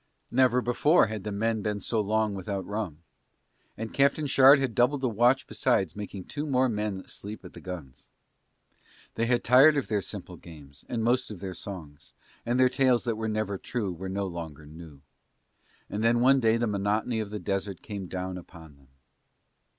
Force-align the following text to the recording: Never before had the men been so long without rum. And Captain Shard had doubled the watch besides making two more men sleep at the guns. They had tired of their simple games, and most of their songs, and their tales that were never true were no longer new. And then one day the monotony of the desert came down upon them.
Never 0.31 0.61
before 0.63 1.05
had 1.05 1.23
the 1.23 1.31
men 1.31 1.61
been 1.61 1.79
so 1.79 1.99
long 2.01 2.33
without 2.33 2.65
rum. 2.65 3.03
And 3.77 3.93
Captain 3.93 4.25
Shard 4.25 4.57
had 4.57 4.73
doubled 4.73 5.01
the 5.01 5.07
watch 5.07 5.45
besides 5.45 5.95
making 5.95 6.23
two 6.23 6.47
more 6.47 6.67
men 6.67 7.07
sleep 7.07 7.45
at 7.45 7.53
the 7.53 7.61
guns. 7.61 8.09
They 9.13 9.27
had 9.27 9.43
tired 9.43 9.77
of 9.77 9.89
their 9.89 10.01
simple 10.01 10.37
games, 10.37 10.83
and 10.89 11.03
most 11.03 11.29
of 11.29 11.39
their 11.39 11.53
songs, 11.53 12.15
and 12.47 12.59
their 12.59 12.67
tales 12.67 13.03
that 13.03 13.15
were 13.15 13.29
never 13.29 13.59
true 13.59 13.93
were 13.93 14.09
no 14.09 14.25
longer 14.25 14.65
new. 14.65 15.01
And 15.87 16.03
then 16.03 16.19
one 16.19 16.39
day 16.39 16.57
the 16.57 16.65
monotony 16.65 17.19
of 17.19 17.29
the 17.29 17.37
desert 17.37 17.83
came 17.83 18.07
down 18.07 18.39
upon 18.39 18.77
them. 18.77 18.87